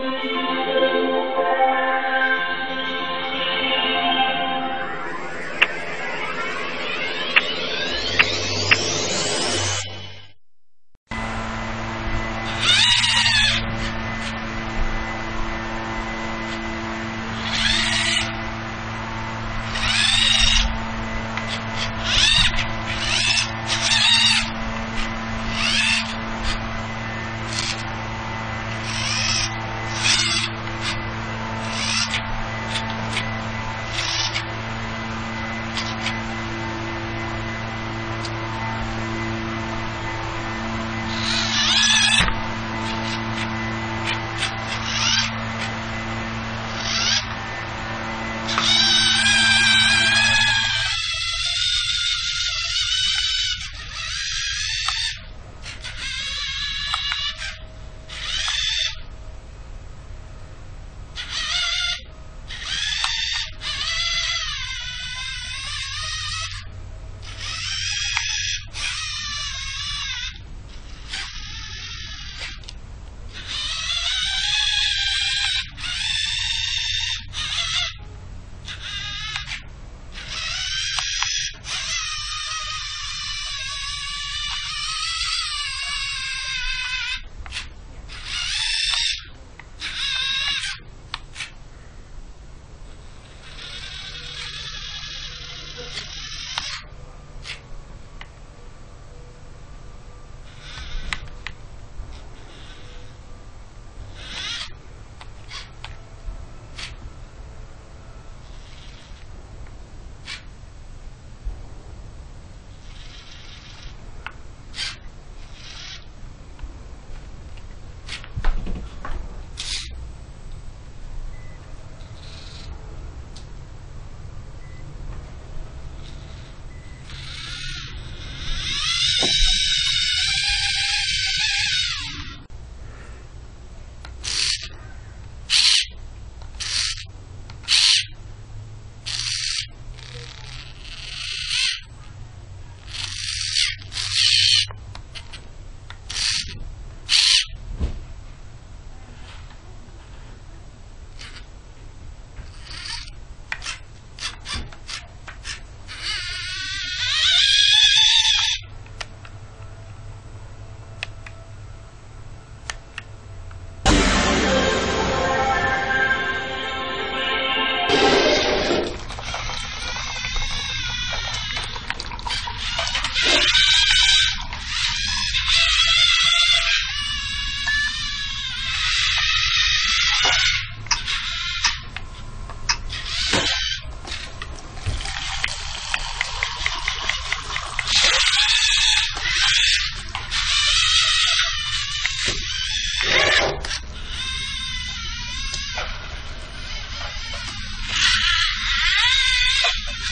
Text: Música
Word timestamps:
Música 0.00 0.69